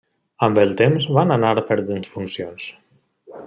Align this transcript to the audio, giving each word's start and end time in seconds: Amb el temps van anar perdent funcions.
Amb 0.45 0.61
el 0.61 0.71
temps 0.79 1.05
van 1.17 1.33
anar 1.37 1.51
perdent 1.69 2.03
funcions. 2.17 2.67